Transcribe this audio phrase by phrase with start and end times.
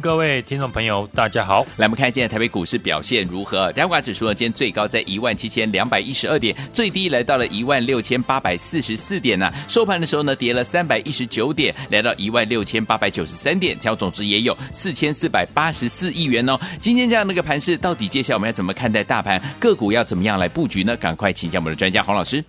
[0.00, 1.62] 各位听众朋友，大家好。
[1.76, 3.70] 来，我们看今天台北股市表现如何？
[3.74, 9.54] 加权指数呢，今天最高在一万七千两百一十二点，最低来到了一万六千八百四十四点呢、啊。
[9.68, 16.58] 收盘的时候呢，跌了三百一十九点，来到一万六千八百九十三点，成交总值也有四千四百八十四亿元哦。
[16.80, 20.96] 今天这样的一个盘势，到底接下来我们要怎么看待大盘个股要怎么样来布局呢？
[20.96, 22.42] 赶快请教我们的专家洪老师。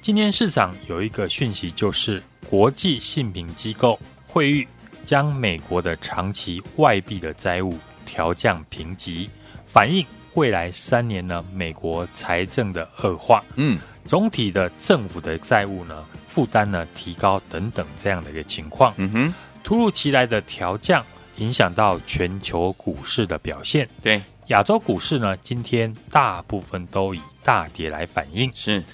[0.00, 4.66] 今天市场有一个讯息，就是国际信评机构惠誉
[5.08, 9.30] 将美国的长期外币的债务调降评级，
[9.66, 19.34] 反映未来三年呢美国财政的恶化，嗯，总体的政府的债务呢负担呢提高等等这样的一个情况，嗯哼，
[19.64, 21.02] 突如其来的调降
[21.36, 28.84] 影响到全球股市的表现，对，亚洲股市呢今天大部分都以大跌来反映，是，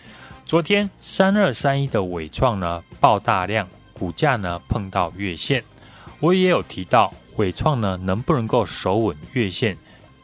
[0.47, 5.61] 昨天三二三一的尾创呢爆大量，股价呢碰到月线。
[6.25, 9.77] 我也有提到，纬创呢能不能够守稳月线，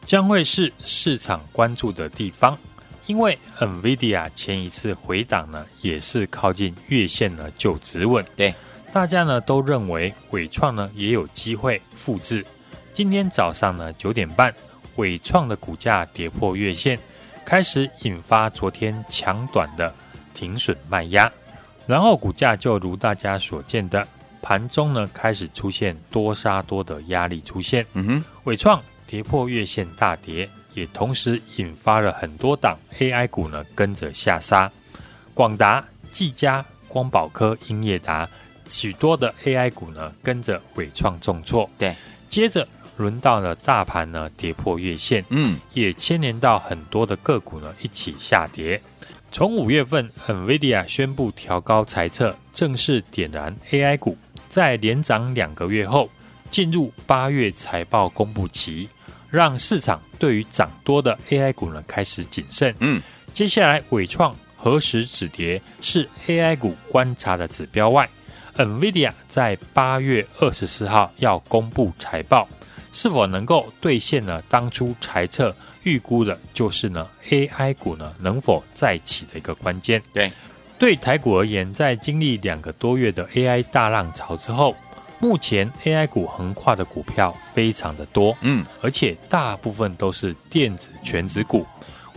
[0.03, 2.57] 将会是市场关注的地方。
[3.05, 8.25] 因为 NVIDIA 前一次回档呢，也是靠近月线呢就止稳。
[8.35, 8.51] 对，
[8.91, 12.43] 大家呢都认为纬创呢也有机会复制。
[12.91, 14.51] 今天早上呢九点半，
[14.95, 16.97] 纬创的股价跌破月线，
[17.45, 19.93] 开始引发昨天强短的
[20.33, 21.31] 停损卖压，
[21.85, 24.07] 然后股价就如大家所见的。
[24.41, 34.71] 盘中呢开始出现多杀多的压力出现，嗯哼，伟创跌破月线大跌，也同时引发了很多档 AI 股呢跟着下杀，
[35.33, 38.27] 广达、技嘉、光宝科、英业达
[38.67, 41.95] 许多的 AI 股呢跟着伟创重挫，对，
[42.29, 42.67] 接着
[42.97, 48.81] 轮到了大盘呢跌破月线，嗯，也牵连到很多的个股呢一起下跌。
[49.33, 54.17] 从五月份 NVIDIA 宣布调高财测，正式点燃 AI 股。
[54.51, 56.09] 在连涨两个月后，
[56.51, 58.89] 进入八月财报公布期，
[59.29, 62.75] 让市场对于涨多的 AI 股呢开始谨慎。
[62.79, 63.01] 嗯，
[63.33, 68.09] 接下来伟创何时止跌是 AI 股观察的指标外
[68.57, 72.45] ，NVIDIA 在八月二十四号要公布财报，
[72.91, 74.43] 是否能够兑现呢？
[74.49, 80.03] 当初财测预估的就是呢 AI 股呢能否再起的一个关键。
[80.11, 80.29] 对。
[80.81, 84.75] 对台股而言，在经历两个多月的 AI 大浪潮之后，
[85.19, 91.67] 目前 AI 股横跨的股票非常的多，嗯，而且大部分都是电子全指股，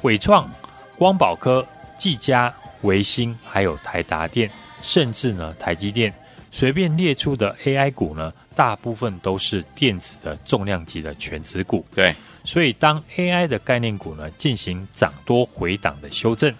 [0.01, 0.51] 纬创、
[0.97, 1.63] 光宝科、
[1.99, 6.11] 技嘉、维星，还有台达电，甚至呢台积电，
[6.51, 11.85] 随便列出的 AI 股呢，大部分都是电子的重量级的全指股。
[11.95, 16.51] 对，所以当 AI 的概念股呢进行涨多回档的修正。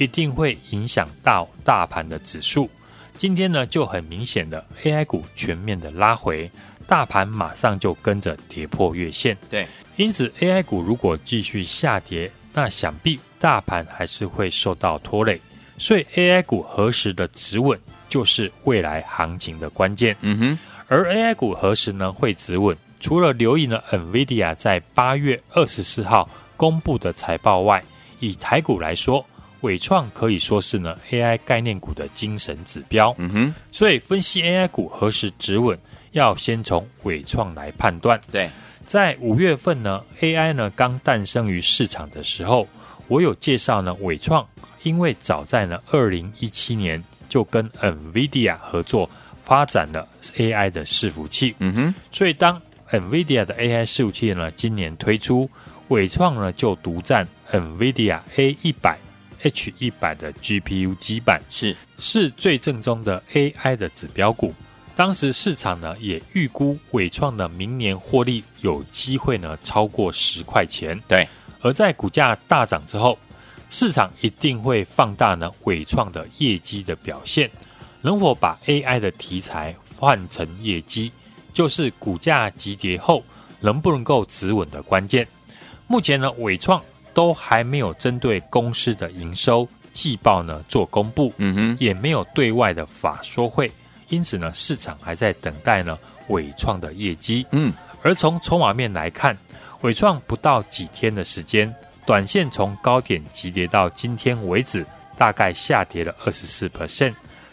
[0.00, 2.70] 一定会影响到大盘的指数。
[3.18, 6.50] 今天呢，就很明显的 AI 股全面的拉回，
[6.86, 9.36] 大盘马上就跟着跌破月线。
[9.50, 9.66] 对，
[9.96, 15.38] 因此 AI 股如果继续下跌，那想必大盘还是会受到拖累。
[15.76, 17.78] 所以 AI 股何时的止稳，
[18.08, 20.16] 就是未来行情的关键。
[20.22, 20.58] 嗯哼，
[20.88, 22.74] 而 AI 股何时呢会止稳？
[23.00, 27.84] 除了留意呢，NVIDIA 在八月二十四号公布的财报外，
[28.18, 29.22] 以台股来说。
[29.60, 35.78] 纬创可以说是呢 AI 概念股的精神指标，嗯哼，所以分析 AI 股何时止稳，
[36.12, 38.20] 要先从伟创来判断。
[38.32, 38.48] 对，
[38.86, 42.66] 在五月份呢，AI 呢刚诞生于市场的时候，
[43.08, 44.46] 我有介绍呢伟创，
[44.82, 49.08] 因为早在呢二零一七年就跟 NVIDIA 合作
[49.44, 52.60] 发展了 AI 的伺服器，嗯哼，所以当
[52.90, 55.50] NVIDIA 的 AI 伺服器呢今年推出，
[55.88, 58.98] 伟创呢就独占 NVIDIA A 一百。
[59.42, 64.54] H 一百的 GPU 基板是是最正宗的 AI 的指标股，
[64.94, 71.00] 当时市场呢也预估伟创的明年获利有机会呢超过十块钱。
[71.08, 71.26] 对，
[71.60, 73.18] 而在股价大涨之后，
[73.70, 77.50] 市场一定会放大呢伟创的业绩的表现，
[78.02, 81.12] 能否把 AI 的题材换成业绩，
[81.54, 83.24] 就是股价急跌后
[83.60, 85.26] 能不能够止稳的关键。
[85.86, 86.82] 目前呢伟创。
[87.20, 93.70] 都还没有针对公司的营收季报呢做公布，嗯哼，也没有对外的法说会，
[94.08, 99.36] 因此呢，市场还在等待呢伟创的业绩，嗯，而从筹码面来看，
[99.82, 101.70] 伟创不到几天的时间，
[102.06, 104.86] 短线从高点急跌到今天为止，
[105.18, 106.70] 大概下跌了二十四。
[106.70, 107.12] percent，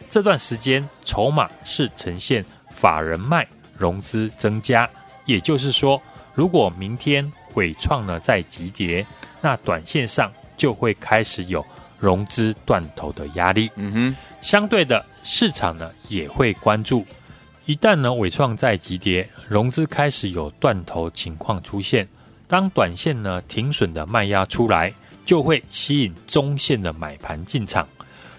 [0.09, 3.45] 这段时间筹码是呈现法人卖
[3.77, 4.89] 融资增加，
[5.25, 6.01] 也就是说，
[6.33, 9.05] 如果明天伟创呢再急跌，
[9.41, 11.65] 那短线上就会开始有
[11.99, 13.69] 融资断头的压力。
[13.75, 17.05] 嗯哼，相对的市场呢也会关注，
[17.65, 22.07] 一旦呢尾创再急跌，融资开始有断头情况出现，
[22.47, 24.93] 当短线呢停损的卖压出来，
[25.25, 27.87] 就会吸引中线的买盘进场。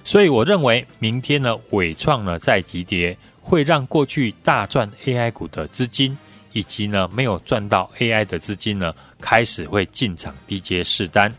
[0.04, 6.16] 所以我认为明天呢尾创呢再急跌，会让过去大赚 AI 股的资金。
[6.58, 11.32] 以及呢，没有赚到 AI 的资金呢，开始会进场低接试单，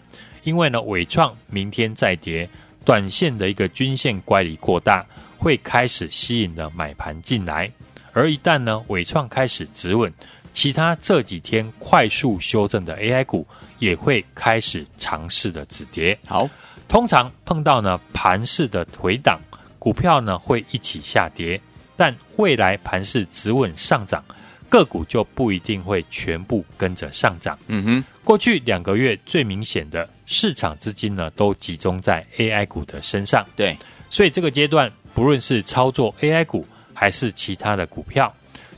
[0.43, 2.49] 因为呢，伟创明天再跌，
[2.85, 5.05] 短线的一个均线乖离过大，
[5.37, 7.69] 会开始吸引了买盘进来，
[8.13, 10.09] 而一旦呢，伟创开始止稳，
[10.53, 13.45] 其他这几天快速修正的 AI 股
[13.77, 16.17] 也会开始尝试的止跌。
[16.25, 16.49] 好，
[16.87, 19.37] 通常碰到呢盘势的回档，
[19.77, 21.59] 股票呢会一起下跌，
[21.97, 24.23] 但未来盘势止稳上涨。
[24.69, 27.57] 个股就不一定会全部跟着上涨。
[27.67, 33.45] 嗯哼，过去两个月最明显的市场资金呢，都集中在 AI 股的身上。
[33.55, 33.75] 对，
[34.09, 38.31] 所以这个阶段，不论是操作 AI 股还是其他的股票，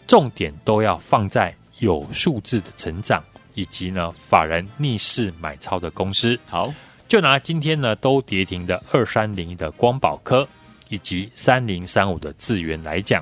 [0.08, 3.22] 重点都要放在有数字的成长，
[3.54, 6.40] 以及呢法人逆势买超的公司。
[6.48, 6.74] 好，
[7.10, 10.48] 就拿今天呢都跌停的二三零一的光宝科，
[10.88, 13.22] 以及三零三五的智源来讲，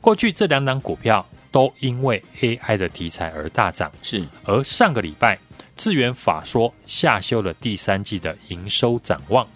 [0.00, 1.26] 过去这两档股票。
[1.54, 4.26] 都因为 AI 的题材而大涨，是。
[4.42, 5.38] 而上个礼拜，
[5.76, 9.46] 智源法说下修了第三季的营收展望。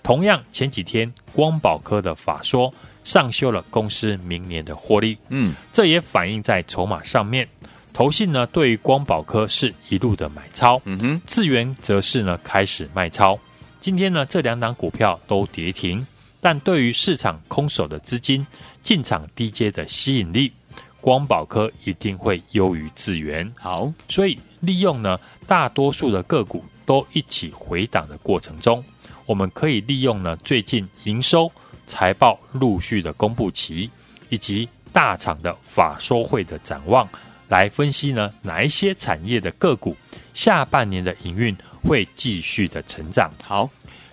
[0.00, 5.18] 同样，前几天光宝科的法说上修了公司明年的获利。
[5.30, 7.48] 嗯，这也反映在筹码上面。
[7.92, 10.80] 投信呢，对于光宝科是一路的买超。
[10.84, 13.36] 嗯哼，智源则是呢开始卖超。
[13.80, 16.06] 今天呢，这两档股票都跌停，
[16.40, 18.46] 但对于市场空手的资金
[18.84, 20.52] 进场低阶的吸引力。
[21.00, 28.84] 光宝科一定会优于智源，好，所以利用呢大多数的个股都一起回档的过程中，
[29.26, 31.50] 我们可以利用呢最近营收
[31.86, 33.90] 财报陆续的公布期，
[34.28, 37.08] 以及大厂的法说会的展望，
[37.48, 39.96] 来分析呢哪一些产业的个股
[40.34, 43.30] 下半年的营运会继续的成长。
[43.42, 43.68] 好，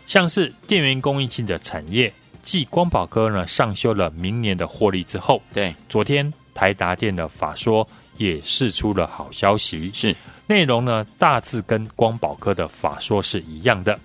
[0.06, 6.31] 像是电源供应器的产业，继光宝科呢上修了明年的获利之后，对，昨天。
[6.57, 7.88] 台达电的法说
[8.18, 10.15] 也释出了好消息，是。
[10.48, 14.00] 内容呢，大致跟光宝科的法说是一样的，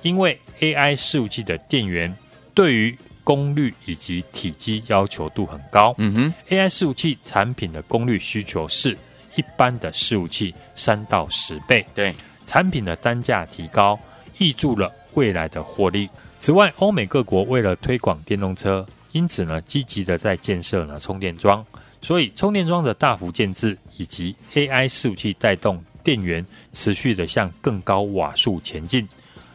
[0.00, 2.12] 因为 AI 伺服器的电源
[2.54, 8.96] 对于功率以及体积要求度很高，嗯哼，AI 伺服器产品的功率需求是
[9.36, 12.12] 一般的伺服器三到十倍，对，
[12.46, 13.96] 产品的单价提高，
[14.38, 16.08] 挹注了未来的获利。
[16.40, 21.64] 此外，欧美各国为了推广电动车，因此呢，积极的在建设呢充电桩。
[22.02, 29.08] 所以，充电桩的大幅建制，以及 AI 伺服器带动电源持续的向更高瓦数前进。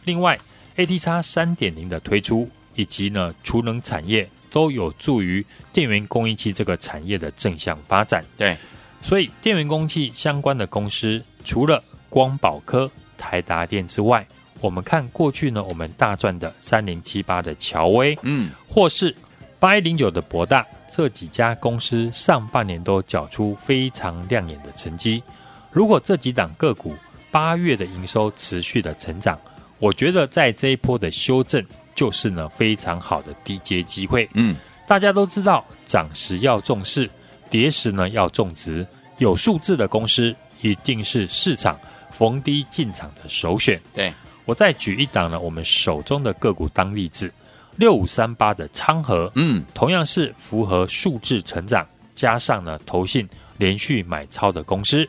[0.06, 0.38] 另外
[0.76, 8.24] ，ATX 三点零的推出，以及呢储能产业，都有助于电源供应器这个产业的正向发展。
[8.38, 8.56] 对，
[9.02, 14.26] 所以电源供应器相关的公司，除了光宝科、台达电之外，
[14.62, 19.14] 我们看过去呢，我们大赚的三零七八的乔威，嗯，或是
[19.58, 20.66] 八一零九的博大。
[20.90, 25.22] 这几家公司上半年都缴出非常亮眼的成绩。
[25.70, 26.94] 如果这几档个股
[27.30, 29.38] 八月的营收持续的成长，
[29.78, 31.64] 我觉得在这一波的修正
[31.94, 34.28] 就是呢非常好的低阶机会。
[34.32, 37.08] 嗯，大家都知道涨时要重视，
[37.50, 38.86] 跌时呢要重质。
[39.18, 41.78] 有数字的公司一定是市场
[42.10, 43.80] 逢低进场的首选。
[43.92, 44.12] 对，
[44.44, 47.30] 我再举一档呢，我们手中的个股当例子。
[47.78, 55.08] 六五三八的昌河，嗯，同样是符合数字成长，加上呢投信连续买超的公司。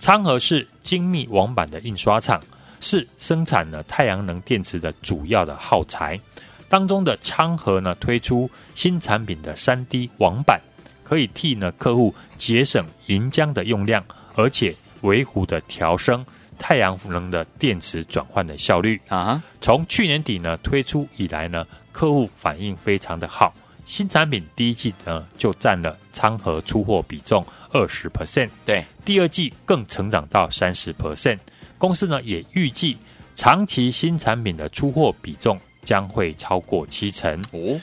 [0.00, 2.42] 昌河是精密网板的印刷厂，
[2.80, 6.18] 是生产了太阳能电池的主要的耗材。
[6.70, 10.58] 当中的昌河呢推出新产品的三 D 网板，
[11.04, 14.02] 可以替呢客户节省银浆的用量，
[14.34, 16.24] 而且维护的调升
[16.58, 19.42] 太阳能的电池转换的效率啊。
[19.60, 21.66] 从去年底呢推出以来呢。
[21.96, 23.54] 客户反应非常的好，
[23.86, 31.38] 新产品第一季呢就占了昌河出货比重二十 percent，对，第二季更成长到三十 percent。
[31.78, 32.98] 公司呢也预计
[33.34, 37.42] 长期新产品的出货比重将会超过七成。
[37.52, 37.80] 哦，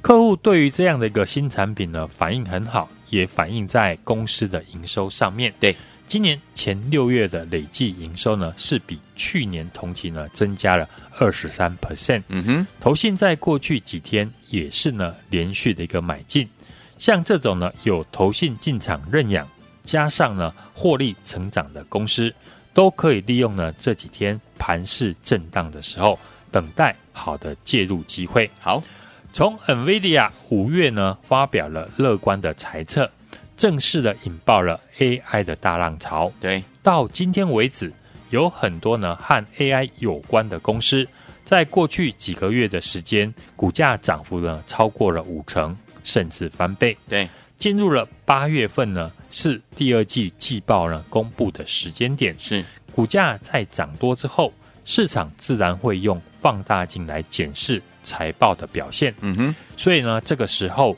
[0.00, 5.52] 客户对于这样的一个新产品呢反应很好，也反映在公司的营收上面。
[5.58, 5.74] 对。
[6.08, 10.88] 今年前六月的累计营收呢，是比去年同期呢增加了
[11.18, 12.22] 二十三 percent。
[12.28, 16.48] 嗯哼，投信在过去几天也是呢连续的一个买进，
[16.96, 19.46] 像这种呢有投信进场认养，
[19.84, 22.34] 加上呢获利成长的公司，
[22.72, 26.18] 都可以利用呢这几天盘势震荡的时候，
[26.50, 28.50] 等待好的介入机会。
[28.60, 28.82] 好，
[29.30, 33.10] 从 NVIDIA 五月呢发表了乐观的猜测，
[33.58, 36.32] 正式的引爆了 AI 的大浪潮。
[36.40, 37.92] 对，到今天为止，
[38.30, 41.06] 有很多呢和 AI 有关的公司。
[41.44, 46.96] 在过去几个月的时间，股价涨幅呢超过了五成，甚至翻倍。
[47.08, 52.38] 对，进入了八月份呢，是第二季季报呢公布的时间点。
[52.38, 54.52] 是股价在涨多之后，
[54.84, 59.12] 市场自然会用放大镜来检视财报的表现。
[59.22, 60.94] 嗯哼，所以呢，这个时候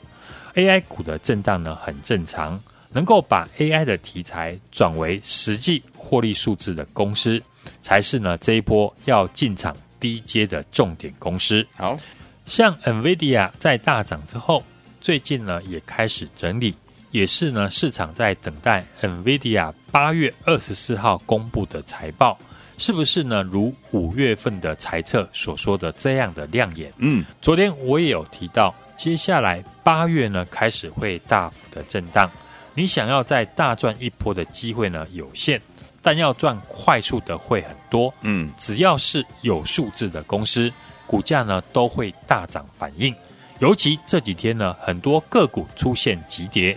[0.55, 7.41] AI 股的震荡呢很正常，能够把 AI 的题材转为实际获利数字的公司，
[7.81, 9.75] 才是呢这一波要进场。
[10.01, 11.95] 低阶的重点公司，好
[12.47, 14.63] 像 NVIDIA 在大涨之后，
[14.99, 16.73] 最近呢也开始整理，
[17.11, 22.35] 也是呢市场在等待 NVIDIA 八月二十四号公布的财报，
[22.81, 23.43] 是不是呢？
[23.43, 26.91] 如五月份的财测所说的这样的亮眼？
[26.97, 32.27] 嗯，昨天我也有提到，接下来八月呢开始会大幅的震荡，
[32.73, 35.61] 你想要再大赚一波的机会呢有限。
[36.01, 40.73] 但要赚快速的会很多，嗯，只要是有数字的公司，
[41.05, 43.13] 股价呢都会大涨反应。
[43.59, 46.75] 尤其这几天呢，很多个股出现急跌，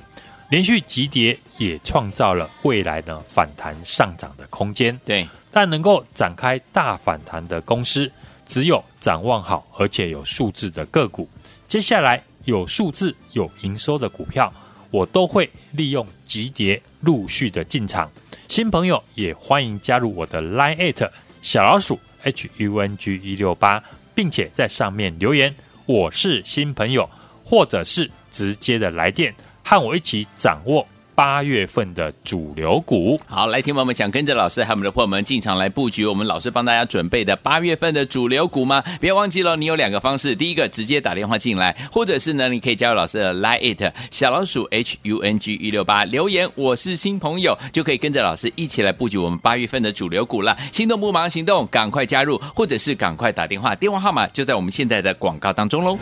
[0.51, 5.01] 连续急跌也创造了未来呢反弹上涨的空间。
[5.07, 8.11] 对，但能够展开大反弹的公司，
[8.45, 11.29] 只有展望好而且有数字的个股。
[11.69, 14.53] 接下来有数字有营收的股票，
[14.91, 18.11] 我都会利用急跌陆续的进场。
[18.49, 21.09] 新朋友也欢迎加入我的 Line@
[21.41, 23.81] 小老鼠 H U N G 一六八，
[24.13, 25.55] 并且在上面留言，
[25.87, 27.09] 我是新朋友，
[27.45, 29.33] 或者是直接的来电，
[29.63, 30.85] 和我一起掌握。
[31.15, 38.83] 八月份的主流股，好，来，听友们想跟着老师还有我们的伙伴们进场来布局，我们老师帮大家准备的八月份的主流股吗？
[39.01, 50.57] 不要忘记了，你有两个方式，第一个直接打电话进来，或者是呢，你可以加入老师的 Line it 小老鼠 H U N G 一六八留言，我是新朋友，就可以跟着老师一起来布局我们八月份的主流股了。
[50.73, 55.99] 心动不忙行动，赶快加入，或者是赶快打电话，电话号码就在我们现在的广告当中喽。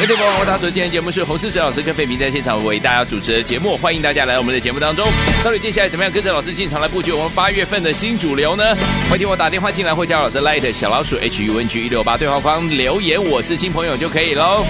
[0.00, 5.08] 各位朋友，大家所今天节目是洪世哲老师跟费明在现场为大家主持的节目，欢迎大家来我们的节目当中。
[5.42, 8.76] 到底接下来怎么样跟着老师进场来布局我们八月份的新主流呢？
[9.10, 14.64] 欢迎我打电话进来，或加老师 Light 小老鼠 H U N G 一六八对话框留言，我是新朋友就可以喽。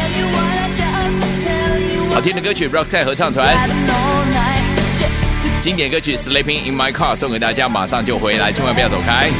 [2.10, 3.68] 好听的歌曲 Rock 泰合唱团，
[5.60, 9.30] 经典歌曲 Sleeping in My Car 送给大家，马上就回来，千万不要走开。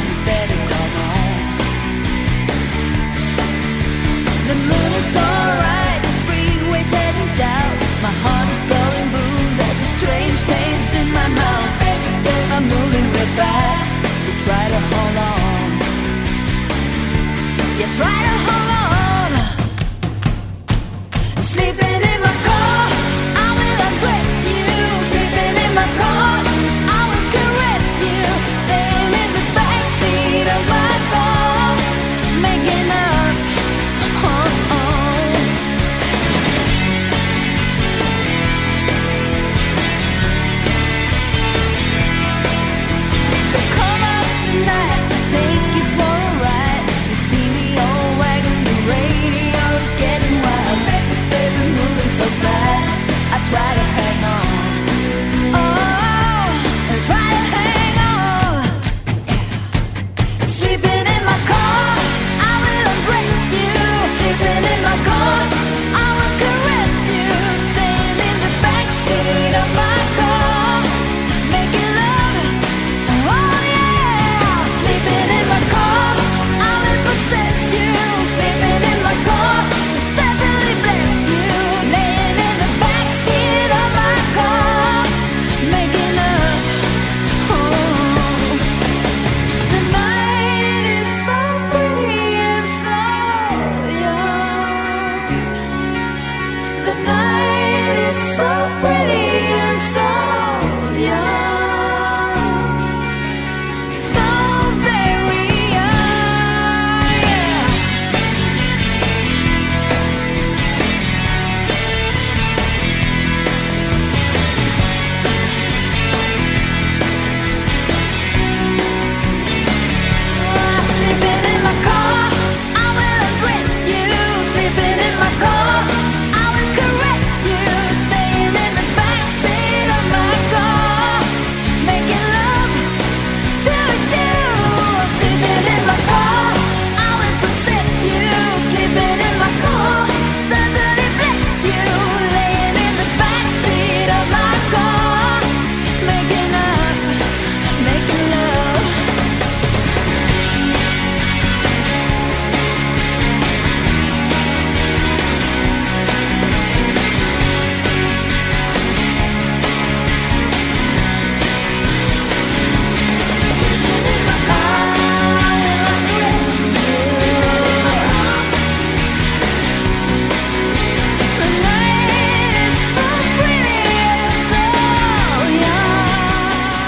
[17.95, 18.68] try to hold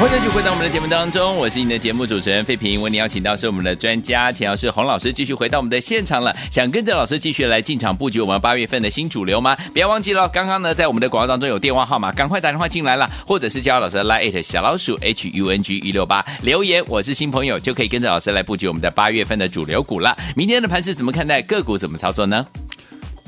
[0.09, 2.81] 继续回到我们的节目当中，我是你的节目主持人费平。
[2.81, 6.35] 为你邀请到是我们的专家钱老师洪老师，继续回到我们的现场了。
[6.51, 9.55] 想跟着老师继续来进场布局我们八月份的新主流吗？
[9.73, 20.17] 不要忘记了，刚刚呢在我们的广告当中有电话号码，赶快打电话进来了，或者是加老师的 Line@ 小老鼠 H U N G 一六八留言，我是新朋友，就可以跟着老师来布局我们的八月份的主流股了。
[20.35, 21.41] 明天的盘势怎么看待？
[21.41, 22.45] 个股怎么操作呢？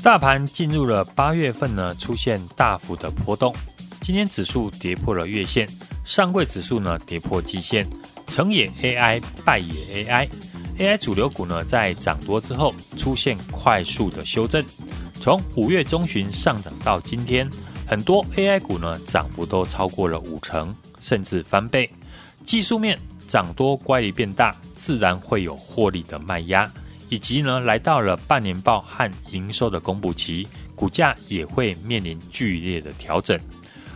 [0.02, 3.54] 大盘进入了八月份呢，出现大幅的波动，
[4.00, 5.66] 今天指数跌破了月线。
[6.04, 7.88] 上柜指数呢跌破季线，
[8.26, 14.64] 成也 AI，败也 AI，AI 主流股呢在涨多之后出现快速的修正，
[15.18, 17.48] 从五月中旬上涨到今天，
[17.86, 21.90] 很多 AI 股呢涨幅都超过了五成，甚至翻倍。
[22.44, 26.70] 技术面涨多乖离变大，自然会有获利的卖压，
[27.08, 30.46] 以及呢来到了半年报和营收的公布期，
[30.76, 33.40] 股价也会面临剧烈的调整。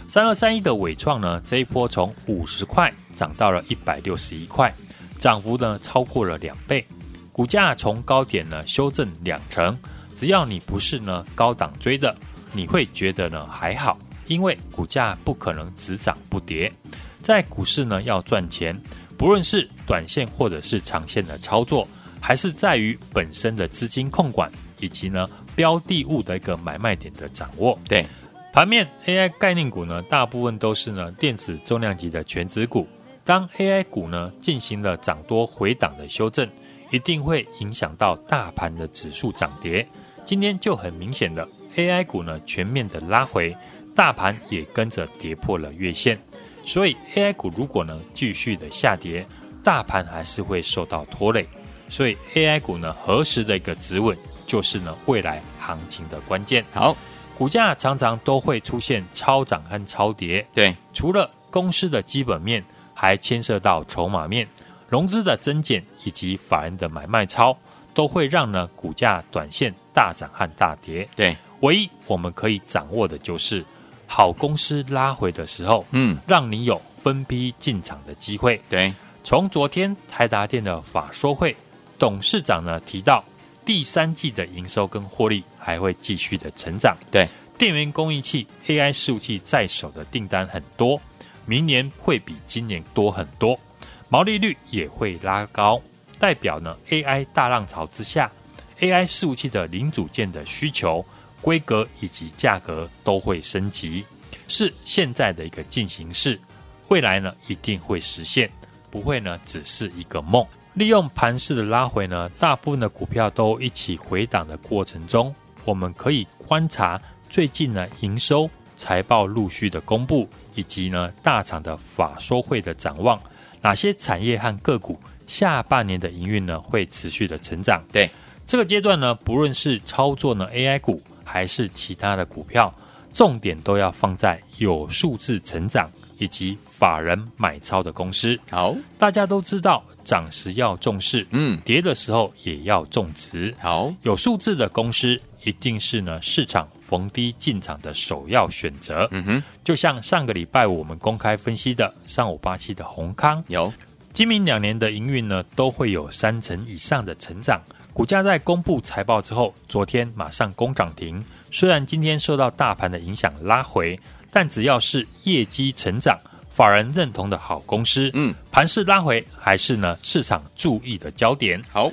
[0.08, 4.74] 三二三一的伟创呢，这一波从五十块涨到了一百六十一块，
[5.18, 6.82] 涨幅呢超过了两倍，
[7.30, 9.78] 股价从高点呢修正两成。
[10.16, 12.16] 只要你不是呢高档追的，
[12.54, 16.72] 你会觉得呢还好，因为股价不可能只涨不跌。
[17.20, 18.74] 在股市呢要赚钱，
[19.18, 21.86] 不论是短线或者是长线的操作，
[22.18, 27.78] 还是在于本身的资金控管以及呢标的物的一个买卖点的掌握。
[27.86, 28.06] 对。
[28.50, 32.88] 盘面 AI 概念股呢，大部分都是呢电子重量级的全值股。
[33.24, 36.48] 当 AI 股呢进行了涨多回档的修正，
[36.90, 39.86] 一定会影响到大盘的指数涨跌。
[40.24, 43.54] 今天就很明显的 AI 股呢全面的拉回，
[43.94, 46.18] 大盘也跟着跌破了月线。
[46.64, 49.24] 所以 AI 股如果呢继续的下跌，
[49.62, 51.46] 大盘还是会受到拖累。
[51.88, 56.64] 所以 AI 股呢何时的一个止稳，就是呢未来行情的关键。
[56.72, 56.96] 好。
[57.38, 64.46] 股价常常都会出现超涨和超跌，对，除了公司的基本面，还牵涉到筹码面、
[64.88, 67.56] 融资的增减以及法人的买卖超，
[67.94, 71.08] 都会让呢股价短线大涨和大跌。
[71.14, 73.64] 对，唯一我们可以掌握的就是
[74.08, 78.60] 好公司拉回的时候，嗯，让你有分批进场的机会。
[78.68, 81.54] 对，从昨天台达电的法说会，
[82.00, 83.24] 董事长呢提到。
[83.68, 86.96] 第三季的营收跟获利还会继续的成长。
[87.10, 87.28] 对，
[87.58, 90.98] 电源供应器、AI 伺服器在手的订单很多，
[91.44, 93.60] 明年会比今年多很多，
[94.08, 95.82] 毛利率也会拉高，
[96.18, 98.32] 代表呢 AI 大浪潮之下
[98.80, 101.04] ，AI 伺服器的零组件的需求、
[101.42, 104.02] 规格以及价格都会升级，
[104.46, 106.40] 是现在的一个进行式，
[106.88, 108.50] 未来呢一定会实现，
[108.90, 110.42] 不会呢只是一个梦。
[110.74, 123.20] 利用盘势的拉回呢，大部分的股票都一起回档的过程中，我们可以观察最近呢营收、财报陆续的公布，以及呢大厂的法说会的展望，
[123.60, 127.82] 哪些产业和个股下半年的营运呢会持续的成长？
[127.90, 128.08] 对
[128.46, 132.72] 这个阶段呢，不论是操作呢 AI 股还是其他的股票，
[133.12, 135.90] 重点都要放在有数字成长。
[136.18, 153.72] 以及法人买超的公司，好，大家都知道涨时要重视，嗯，跌的时候也要重质，好，有数字的公司一定是呢市场逢低进场的首要选择，嗯哼，就像上个礼拜我们公开分析的三五八七的宏康，有。
[154.12, 157.60] 今明两年的营运呢都会有三成以上的成长，
[157.92, 163.96] 股价在公布财报之后，昨天马上攻涨停，虽然今天受到大盘的影响拉回。
[164.30, 166.18] 但只要是业绩成长、
[166.50, 171.62] 法人认同的好公司，嗯，盘势拉回还是呢市场注意的焦点。
[171.70, 171.90] 好，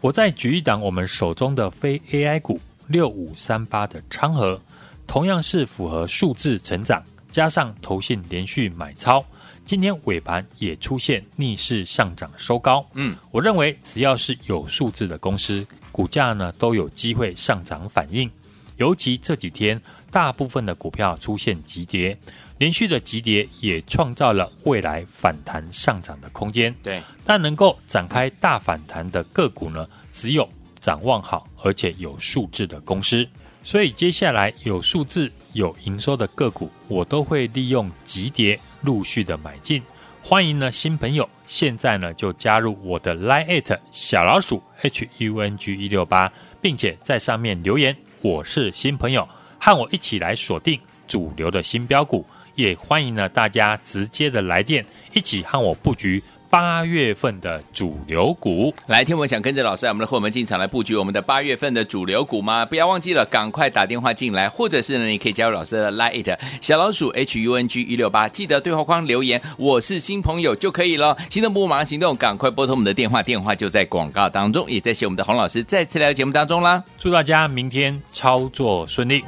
[0.00, 4.60] 我再举一档我们手中的非 AI 股六五三八的昌河，
[5.06, 9.24] 同样是符合数字成长，加上投信连续买超，
[9.64, 12.86] 今天尾盘也出现逆势上涨收高。
[12.94, 18.30] 嗯，我认为只要是有数字的公司，股价呢都有机会上涨反应。
[18.76, 19.80] 尤其这几天，
[20.14, 22.16] 大部分的股票出现急跌，
[22.58, 26.72] 连续的急跌也创造了未来反弹上涨的空间。
[26.84, 30.48] 对，但能够展开大反弹的个股呢，只有
[30.78, 33.28] 展望好而且有数字的公司。
[33.64, 39.82] 所以接下来有数字、有营收的个股，我都会利用急跌陆续的买进。
[40.22, 47.96] 欢迎呢新朋友，现在呢就加入我的 Line@ 小老鼠 H U N G 一六八，并且在上面留言。
[48.20, 49.28] 我是新朋友，
[49.64, 52.22] 和我一起来锁定主流的新标股，
[52.54, 56.22] 也欢迎呢大家直接的来电，一起和我布局
[56.54, 58.72] 八月份的主流股。
[58.86, 62.64] 来，听我们想跟着老师，我们的伙伴们进场来布局我们的八月份的主流股吗？
[62.64, 71.16] 不要忘记了，赶快打电话进来，或者是呢，你可以加入老师的 Line 小老鼠 H U N G 一六八，记得对话框留言，我是新朋友就可以了。
[71.28, 76.84] 行动不马上行动，赶快拨通我们的电话，电话就在广告当中，也在谢我们的洪老师再次来到节目当中啦。
[76.96, 79.24] 祝大家明天操作顺利。